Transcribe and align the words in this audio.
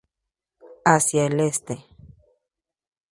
Hacia 0.83 1.27
el 1.27 1.39
este. 1.41 1.85